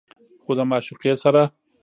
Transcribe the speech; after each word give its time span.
خو 0.43 0.51
د 0.57 0.59
معشوقې 0.69 1.13
سره 1.21 1.41